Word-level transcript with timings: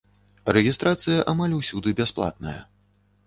Рэгістрацыя 0.55 1.17
амаль 1.33 1.53
усюды 1.59 1.93
бясплатная. 1.99 2.57